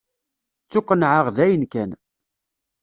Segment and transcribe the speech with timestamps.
[0.63, 1.91] Ttuqennεeɣ dayen kan.